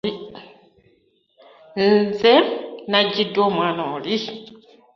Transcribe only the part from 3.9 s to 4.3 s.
oli!